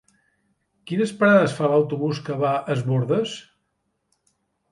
Quines 0.91 1.11
parades 1.19 1.53
fa 1.57 1.69
l'autobús 1.73 2.21
que 2.29 2.39
va 2.45 2.55
a 2.61 2.75
Es 2.77 2.83
Bòrdes? 2.87 3.35